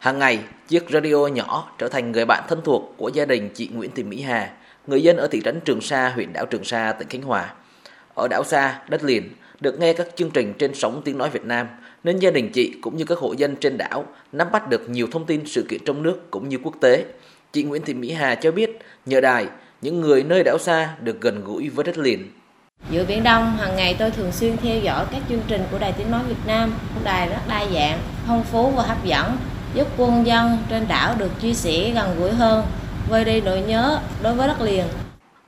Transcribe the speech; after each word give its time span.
Hàng 0.00 0.18
ngày, 0.18 0.38
chiếc 0.68 0.84
radio 0.90 1.26
nhỏ 1.26 1.70
trở 1.78 1.88
thành 1.88 2.12
người 2.12 2.24
bạn 2.24 2.44
thân 2.48 2.60
thuộc 2.64 2.94
của 2.96 3.10
gia 3.14 3.24
đình 3.24 3.50
chị 3.54 3.68
Nguyễn 3.72 3.90
Thị 3.94 4.02
Mỹ 4.02 4.20
Hà, 4.20 4.50
người 4.86 5.02
dân 5.02 5.16
ở 5.16 5.28
thị 5.30 5.40
trấn 5.44 5.60
Trường 5.60 5.80
Sa, 5.80 6.12
huyện 6.14 6.32
đảo 6.32 6.46
Trường 6.46 6.64
Sa, 6.64 6.92
tỉnh 6.98 7.08
Khánh 7.08 7.22
Hòa. 7.22 7.54
Ở 8.14 8.28
đảo 8.28 8.44
xa, 8.44 8.78
đất 8.88 9.04
liền, 9.04 9.28
được 9.60 9.80
nghe 9.80 9.92
các 9.92 10.06
chương 10.16 10.30
trình 10.30 10.54
trên 10.58 10.74
sóng 10.74 11.02
tiếng 11.04 11.18
nói 11.18 11.30
Việt 11.30 11.44
Nam, 11.44 11.66
nên 12.04 12.18
gia 12.18 12.30
đình 12.30 12.50
chị 12.52 12.74
cũng 12.82 12.96
như 12.96 13.04
các 13.04 13.18
hộ 13.18 13.32
dân 13.32 13.56
trên 13.56 13.78
đảo 13.78 14.04
nắm 14.32 14.50
bắt 14.52 14.68
được 14.68 14.90
nhiều 14.90 15.06
thông 15.12 15.26
tin 15.26 15.46
sự 15.46 15.66
kiện 15.68 15.80
trong 15.84 16.02
nước 16.02 16.30
cũng 16.30 16.48
như 16.48 16.58
quốc 16.62 16.74
tế. 16.80 17.04
Chị 17.52 17.62
Nguyễn 17.62 17.82
Thị 17.82 17.94
Mỹ 17.94 18.12
Hà 18.12 18.34
cho 18.34 18.52
biết, 18.52 18.78
nhờ 19.06 19.20
đài, 19.20 19.46
những 19.80 20.00
người 20.00 20.22
nơi 20.22 20.44
đảo 20.44 20.58
xa 20.58 20.94
được 21.00 21.20
gần 21.20 21.44
gũi 21.44 21.68
với 21.68 21.84
đất 21.84 21.98
liền. 21.98 22.30
Giữa 22.90 23.04
Biển 23.08 23.22
Đông, 23.22 23.56
hàng 23.56 23.76
ngày 23.76 23.96
tôi 23.98 24.10
thường 24.10 24.32
xuyên 24.32 24.56
theo 24.56 24.80
dõi 24.80 25.06
các 25.12 25.22
chương 25.28 25.42
trình 25.48 25.62
của 25.70 25.78
Đài 25.78 25.92
Tiếng 25.92 26.10
Nói 26.10 26.22
Việt 26.28 26.46
Nam. 26.46 26.74
Đài 27.04 27.28
rất 27.28 27.40
đa 27.48 27.66
dạng, 27.74 27.98
phong 28.26 28.44
phú 28.44 28.72
và 28.76 28.82
hấp 28.82 29.04
dẫn, 29.04 29.36
giúp 29.74 29.86
quân 29.98 30.26
dân 30.26 30.58
trên 30.68 30.88
đảo 30.88 31.14
được 31.18 31.30
chia 31.40 31.54
sẻ 31.54 31.90
gần 31.94 32.16
gũi 32.18 32.30
hơn, 32.30 32.64
vơi 33.08 33.24
đi 33.24 33.40
nỗi 33.40 33.60
nhớ 33.60 33.98
đối 34.22 34.34
với 34.34 34.48
đất 34.48 34.60
liền. 34.60 34.84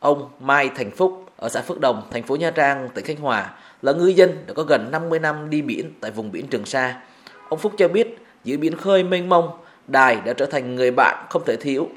Ông 0.00 0.28
Mai 0.40 0.70
Thành 0.76 0.90
Phúc 0.90 1.26
ở 1.36 1.48
xã 1.48 1.60
Phước 1.60 1.80
Đồng, 1.80 2.02
thành 2.10 2.22
phố 2.22 2.36
Nha 2.36 2.50
Trang, 2.50 2.88
tỉnh 2.94 3.04
Khánh 3.04 3.16
Hòa 3.16 3.50
là 3.82 3.92
ngư 3.92 4.06
dân 4.06 4.44
đã 4.46 4.54
có 4.54 4.62
gần 4.62 4.90
50 4.90 5.18
năm 5.18 5.50
đi 5.50 5.62
biển 5.62 5.92
tại 6.00 6.10
vùng 6.10 6.32
biển 6.32 6.46
Trường 6.46 6.66
Sa. 6.66 7.00
Ông 7.48 7.58
Phúc 7.58 7.72
cho 7.78 7.88
biết, 7.88 8.18
giữa 8.44 8.56
biển 8.56 8.76
khơi 8.76 9.02
mênh 9.02 9.28
mông, 9.28 9.50
đài 9.86 10.16
đã 10.24 10.32
trở 10.32 10.46
thành 10.46 10.74
người 10.74 10.90
bạn 10.90 11.26
không 11.30 11.42
thể 11.46 11.56
thiếu. 11.56 11.88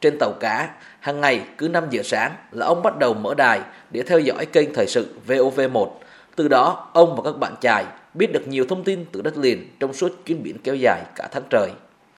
Trên 0.00 0.18
tàu 0.20 0.32
cá, 0.40 0.70
hàng 1.00 1.20
ngày 1.20 1.42
cứ 1.58 1.68
5 1.68 1.84
giờ 1.90 2.02
sáng 2.04 2.32
là 2.52 2.66
ông 2.66 2.82
bắt 2.82 2.98
đầu 2.98 3.14
mở 3.14 3.34
đài 3.34 3.60
để 3.90 4.02
theo 4.02 4.18
dõi 4.18 4.46
kênh 4.46 4.74
thời 4.74 4.86
sự 4.86 5.14
VOV1. 5.28 5.88
Từ 6.36 6.48
đó, 6.48 6.90
ông 6.92 7.16
và 7.16 7.22
các 7.24 7.38
bạn 7.38 7.54
chài 7.60 7.84
biết 8.14 8.32
được 8.32 8.48
nhiều 8.48 8.64
thông 8.68 8.84
tin 8.84 9.04
từ 9.12 9.22
đất 9.22 9.36
liền 9.36 9.68
trong 9.80 9.92
suốt 9.92 10.12
chuyến 10.26 10.42
biển 10.42 10.56
kéo 10.64 10.74
dài 10.74 11.02
cả 11.16 11.28
tháng 11.32 11.42
trời. 11.50 11.70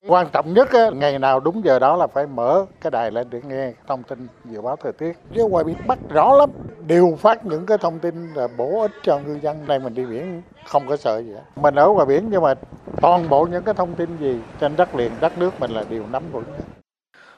Quan 0.06 0.26
trọng 0.32 0.54
nhất 0.54 0.72
á, 0.72 0.90
ngày 0.94 1.18
nào 1.18 1.40
đúng 1.40 1.64
giờ 1.64 1.78
đó 1.78 1.96
là 1.96 2.06
phải 2.06 2.26
mở 2.26 2.66
cái 2.80 2.90
đài 2.90 3.10
lên 3.10 3.26
để 3.30 3.40
nghe 3.48 3.72
thông 3.86 4.02
tin 4.02 4.26
dự 4.44 4.60
báo 4.60 4.76
thời 4.76 4.92
tiết. 4.92 5.12
Chứ 5.34 5.44
ngoài 5.44 5.64
biển 5.64 5.76
Bắc 5.86 5.98
rõ 6.10 6.36
lắm, 6.36 6.50
đều 6.86 7.18
phát 7.20 7.46
những 7.46 7.66
cái 7.66 7.78
thông 7.78 7.98
tin 7.98 8.34
là 8.34 8.48
bổ 8.56 8.80
ích 8.80 8.90
cho 9.02 9.18
ngư 9.18 9.38
dân. 9.42 9.66
Đây 9.66 9.78
mình 9.78 9.94
đi 9.94 10.04
biển 10.04 10.42
không 10.64 10.88
có 10.88 10.96
sợ 10.96 11.22
gì 11.22 11.32
hết. 11.32 11.42
Mình 11.56 11.74
ở 11.74 11.88
ngoài 11.88 12.06
biển 12.06 12.28
nhưng 12.30 12.42
mà 12.42 12.54
toàn 13.00 13.28
bộ 13.28 13.46
những 13.46 13.62
cái 13.62 13.74
thông 13.74 13.94
tin 13.94 14.16
gì 14.20 14.36
trên 14.60 14.76
đất 14.76 14.94
liền, 14.94 15.12
đất 15.20 15.38
nước 15.38 15.60
mình 15.60 15.70
là 15.70 15.84
đều 15.90 16.02
nắm 16.12 16.22
vững. 16.32 16.44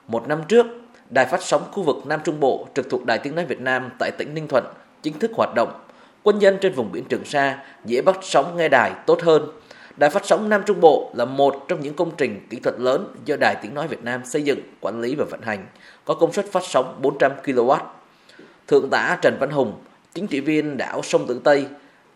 Một 0.08 0.28
năm 0.28 0.42
trước, 0.48 0.66
Đài 1.10 1.26
phát 1.26 1.42
sóng 1.42 1.62
khu 1.72 1.82
vực 1.82 1.96
Nam 2.06 2.20
Trung 2.24 2.40
Bộ 2.40 2.66
trực 2.74 2.90
thuộc 2.90 3.06
Đài 3.06 3.18
Tiếng 3.18 3.34
Nói 3.34 3.44
Việt 3.44 3.60
Nam 3.60 3.90
tại 3.98 4.10
tỉnh 4.18 4.34
Ninh 4.34 4.48
Thuận 4.48 4.64
chính 5.02 5.18
thức 5.18 5.30
hoạt 5.36 5.50
động. 5.54 5.72
Quân 6.26 6.38
nhân 6.38 6.58
trên 6.60 6.72
vùng 6.72 6.92
biển 6.92 7.04
Trường 7.08 7.24
Sa 7.24 7.58
dễ 7.84 8.02
bắt 8.02 8.18
sóng 8.22 8.56
nghe 8.56 8.68
đài 8.68 8.92
tốt 9.06 9.22
hơn. 9.22 9.50
Đài 9.96 10.10
phát 10.10 10.26
sóng 10.26 10.48
Nam 10.48 10.62
Trung 10.66 10.80
Bộ 10.80 11.10
là 11.14 11.24
một 11.24 11.64
trong 11.68 11.80
những 11.80 11.94
công 11.94 12.10
trình 12.16 12.46
kỹ 12.50 12.60
thuật 12.60 12.74
lớn 12.78 13.14
do 13.24 13.36
Đài 13.40 13.56
Tiếng 13.62 13.74
Nói 13.74 13.88
Việt 13.88 14.04
Nam 14.04 14.24
xây 14.24 14.42
dựng, 14.42 14.60
quản 14.80 15.00
lý 15.00 15.14
và 15.14 15.24
vận 15.30 15.40
hành, 15.42 15.66
có 16.04 16.14
công 16.14 16.32
suất 16.32 16.46
phát 16.52 16.62
sóng 16.64 16.98
400 17.02 17.32
kW. 17.44 17.78
Thượng 18.68 18.90
tá 18.90 19.18
Trần 19.22 19.36
Văn 19.40 19.50
Hùng, 19.50 19.72
chính 20.14 20.26
trị 20.26 20.40
viên 20.40 20.76
đảo 20.76 21.02
Sông 21.02 21.26
Tử 21.26 21.40
Tây, 21.44 21.66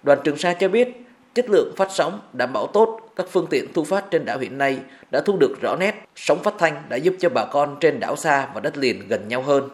đoàn 0.03 0.19
Trường 0.25 0.39
Sa 0.39 0.55
cho 0.55 0.69
biết 0.69 0.89
chất 1.35 1.51
lượng 1.51 1.75
phát 1.77 1.89
sóng 1.91 2.21
đảm 2.33 2.53
bảo 2.53 2.67
tốt, 2.67 3.01
các 3.17 3.27
phương 3.31 3.47
tiện 3.51 3.73
thu 3.73 3.85
phát 3.85 4.05
trên 4.11 4.25
đảo 4.25 4.39
hiện 4.39 4.59
nay 4.59 4.79
đã 5.11 5.21
thu 5.21 5.37
được 5.37 5.55
rõ 5.63 5.77
nét, 5.77 5.95
sóng 6.17 6.43
phát 6.43 6.55
thanh 6.59 6.83
đã 6.89 6.97
giúp 6.97 7.15
cho 7.21 7.29
bà 7.29 7.45
con 7.53 7.77
trên 7.81 8.01
đảo 8.01 8.17
xa 8.17 8.49
và 8.55 8.61
đất 8.61 8.77
liền 8.77 9.09
gần 9.09 9.29
nhau 9.29 9.43
hơn. 9.43 9.69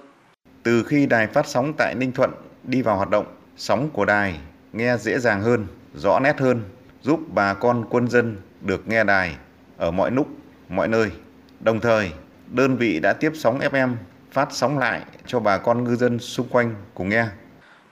Từ 0.62 0.82
khi 0.82 1.06
đài 1.06 1.26
phát 1.26 1.46
sóng 1.46 1.72
tại 1.78 1.94
Ninh 1.94 2.12
Thuận 2.12 2.30
đi 2.62 2.82
vào 2.82 2.96
hoạt 2.96 3.10
động, 3.10 3.26
sóng 3.56 3.90
của 3.92 4.04
đài 4.04 4.34
nghe 4.72 4.96
dễ 4.96 5.18
dàng 5.18 5.42
hơn, 5.42 5.66
rõ 5.94 6.18
nét 6.18 6.38
hơn, 6.38 6.62
giúp 7.02 7.20
bà 7.28 7.54
con 7.54 7.84
quân 7.90 8.08
dân 8.08 8.36
được 8.60 8.88
nghe 8.88 9.04
đài 9.04 9.36
ở 9.76 9.90
mọi 9.90 10.10
lúc, 10.10 10.28
mọi 10.68 10.88
nơi. 10.88 11.10
Đồng 11.60 11.80
thời, 11.80 12.10
đơn 12.46 12.76
vị 12.76 13.00
đã 13.00 13.12
tiếp 13.12 13.32
sóng 13.34 13.58
FM 13.58 13.94
phát 14.32 14.48
sóng 14.52 14.78
lại 14.78 15.00
cho 15.26 15.40
bà 15.40 15.58
con 15.58 15.84
ngư 15.84 15.96
dân 15.96 16.18
xung 16.18 16.48
quanh 16.48 16.74
cùng 16.94 17.08
nghe. 17.08 17.26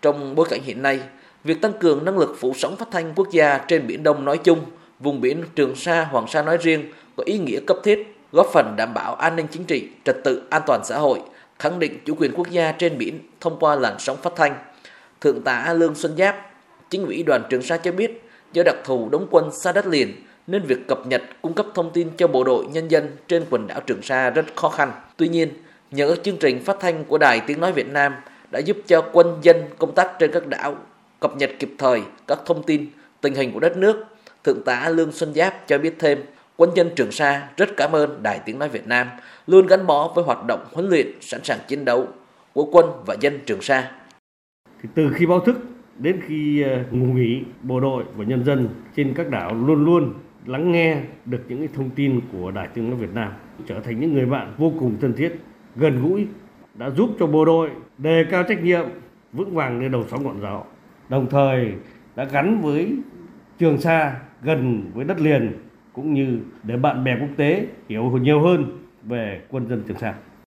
Trong 0.02 0.34
bối 0.34 0.46
cảnh 0.50 0.60
hiện 0.62 0.82
nay, 0.82 1.00
việc 1.44 1.60
tăng 1.62 1.72
cường 1.80 2.04
năng 2.04 2.18
lực 2.18 2.36
phủ 2.40 2.52
sóng 2.56 2.76
phát 2.76 2.88
thanh 2.90 3.14
quốc 3.14 3.28
gia 3.32 3.58
trên 3.58 3.86
Biển 3.86 4.02
Đông 4.02 4.24
nói 4.24 4.38
chung, 4.38 4.60
vùng 5.00 5.20
biển 5.20 5.44
Trường 5.54 5.76
Sa, 5.76 6.04
Hoàng 6.04 6.28
Sa 6.28 6.42
nói 6.42 6.56
riêng 6.56 6.92
có 7.16 7.22
ý 7.26 7.38
nghĩa 7.38 7.60
cấp 7.66 7.76
thiết, 7.84 8.18
góp 8.32 8.46
phần 8.52 8.74
đảm 8.76 8.94
bảo 8.94 9.14
an 9.14 9.36
ninh 9.36 9.46
chính 9.50 9.64
trị, 9.64 9.88
trật 10.04 10.16
tự 10.24 10.42
an 10.50 10.62
toàn 10.66 10.80
xã 10.84 10.98
hội, 10.98 11.20
khẳng 11.58 11.78
định 11.78 11.98
chủ 12.04 12.14
quyền 12.14 12.32
quốc 12.34 12.50
gia 12.50 12.72
trên 12.72 12.98
biển 12.98 13.18
thông 13.40 13.58
qua 13.60 13.76
làn 13.76 13.94
sóng 13.98 14.16
phát 14.22 14.32
thanh. 14.36 14.56
Thượng 15.24 15.42
tá 15.42 15.74
Lương 15.76 15.94
Xuân 15.94 16.16
Giáp, 16.16 16.36
chính 16.90 17.06
ủy 17.06 17.22
đoàn 17.22 17.42
Trường 17.50 17.62
Sa 17.62 17.76
cho 17.76 17.92
biết, 17.92 18.28
do 18.52 18.62
đặc 18.62 18.76
thù 18.84 19.08
đóng 19.08 19.26
quân 19.30 19.50
xa 19.52 19.72
đất 19.72 19.86
liền 19.86 20.12
nên 20.46 20.62
việc 20.62 20.86
cập 20.88 21.06
nhật 21.06 21.22
cung 21.42 21.52
cấp 21.54 21.66
thông 21.74 21.90
tin 21.90 22.08
cho 22.16 22.28
bộ 22.28 22.44
đội 22.44 22.66
nhân 22.66 22.88
dân 22.88 23.16
trên 23.28 23.44
quần 23.50 23.66
đảo 23.66 23.80
Trường 23.86 24.02
Sa 24.02 24.30
rất 24.30 24.44
khó 24.56 24.68
khăn. 24.68 24.92
Tuy 25.16 25.28
nhiên, 25.28 25.48
nhờ 25.90 26.08
các 26.08 26.18
chương 26.24 26.36
trình 26.36 26.64
phát 26.64 26.76
thanh 26.80 27.04
của 27.04 27.18
Đài 27.18 27.40
Tiếng 27.40 27.60
Nói 27.60 27.72
Việt 27.72 27.88
Nam 27.88 28.14
đã 28.50 28.58
giúp 28.58 28.76
cho 28.86 29.04
quân 29.12 29.38
dân 29.42 29.56
công 29.78 29.94
tác 29.94 30.10
trên 30.18 30.32
các 30.32 30.46
đảo 30.46 30.76
cập 31.20 31.36
nhật 31.36 31.50
kịp 31.58 31.70
thời 31.78 32.02
các 32.26 32.38
thông 32.46 32.62
tin, 32.62 32.86
tình 33.20 33.34
hình 33.34 33.52
của 33.52 33.60
đất 33.60 33.76
nước. 33.76 34.04
Thượng 34.44 34.62
tá 34.64 34.88
Lương 34.88 35.12
Xuân 35.12 35.34
Giáp 35.34 35.68
cho 35.68 35.78
biết 35.78 35.94
thêm, 35.98 36.22
quân 36.56 36.70
dân 36.74 36.90
Trường 36.96 37.12
Sa 37.12 37.48
rất 37.56 37.68
cảm 37.76 37.92
ơn 37.92 38.22
Đài 38.22 38.38
Tiếng 38.38 38.58
Nói 38.58 38.68
Việt 38.68 38.86
Nam 38.86 39.08
luôn 39.46 39.66
gắn 39.66 39.86
bó 39.86 40.12
với 40.14 40.24
hoạt 40.24 40.44
động 40.46 40.66
huấn 40.72 40.88
luyện 40.88 41.06
sẵn 41.20 41.44
sàng 41.44 41.58
chiến 41.68 41.84
đấu 41.84 42.08
của 42.52 42.64
quân 42.64 42.86
và 43.06 43.16
dân 43.20 43.38
Trường 43.46 43.62
Sa. 43.62 43.90
Thì 44.84 44.90
từ 44.94 45.12
khi 45.12 45.26
báo 45.26 45.40
thức 45.40 45.68
đến 45.98 46.20
khi 46.26 46.62
ờ, 46.62 46.84
ngủ 46.90 47.06
nghỉ, 47.06 47.42
bộ 47.62 47.80
đội 47.80 48.04
và 48.16 48.24
nhân 48.24 48.44
dân 48.44 48.68
trên 48.96 49.14
các 49.14 49.30
đảo 49.30 49.54
luôn 49.54 49.84
luôn 49.84 50.14
lắng 50.46 50.72
nghe 50.72 51.00
được 51.24 51.44
những 51.48 51.68
thông 51.74 51.90
tin 51.90 52.20
của 52.32 52.50
Đài 52.50 52.68
Tiếng 52.74 52.90
Nói 52.90 52.98
Việt 52.98 53.14
Nam, 53.14 53.32
trở 53.66 53.80
thành 53.80 54.00
những 54.00 54.12
người 54.12 54.26
bạn 54.26 54.54
vô 54.58 54.72
cùng 54.78 54.96
thân 55.00 55.12
thiết, 55.12 55.40
gần 55.76 56.02
gũi, 56.02 56.26
đã 56.74 56.90
giúp 56.90 57.10
cho 57.18 57.26
bộ 57.26 57.44
đội 57.44 57.70
đề 57.98 58.24
cao 58.30 58.42
trách 58.48 58.62
nhiệm, 58.62 58.84
vững 59.32 59.54
vàng 59.54 59.80
lên 59.80 59.92
đầu 59.92 60.04
sóng 60.10 60.24
ngọn 60.24 60.40
gió 60.40 60.62
đồng 61.08 61.26
thời 61.30 61.72
đã 62.16 62.24
gắn 62.24 62.60
với 62.60 62.96
Trường 63.58 63.78
Sa 63.78 64.16
gần 64.42 64.90
với 64.94 65.04
đất 65.04 65.20
liền 65.20 65.52
cũng 65.92 66.14
như 66.14 66.38
để 66.62 66.76
bạn 66.76 67.04
bè 67.04 67.16
quốc 67.20 67.30
tế 67.36 67.66
hiểu 67.88 68.10
nhiều 68.10 68.40
hơn 68.40 68.78
về 69.02 69.40
quân 69.50 69.68
dân 69.68 69.82
Trường 69.88 69.98
Sa. 69.98 70.14